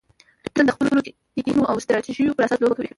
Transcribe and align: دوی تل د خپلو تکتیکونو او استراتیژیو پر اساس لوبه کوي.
دوی 0.43 0.51
تل 0.55 0.65
د 0.67 0.71
خپلو 0.75 1.05
تکتیکونو 1.07 1.63
او 1.69 1.75
استراتیژیو 1.79 2.35
پر 2.35 2.43
اساس 2.45 2.59
لوبه 2.61 2.75
کوي. 2.77 2.89